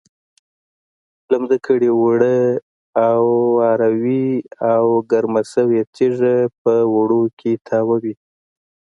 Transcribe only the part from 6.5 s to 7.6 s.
په اوړو کې